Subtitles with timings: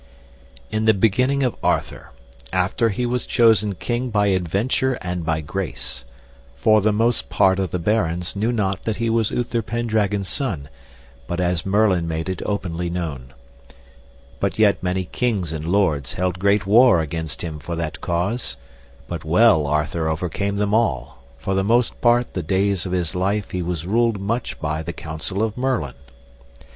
[0.71, 2.09] In the beginning of Arthur,
[2.51, 6.05] after he was chosen king by adventure and by grace;
[6.55, 10.69] for the most part of the barons knew not that he was Uther Pendragon's son,
[11.27, 13.31] but as Merlin made it openly known.
[14.39, 18.57] But yet many kings and lords held great war against him for that cause,
[19.07, 23.51] but well Arthur overcame them all, for the most part the days of his life
[23.51, 25.93] he was ruled much by the counsel of Merlin.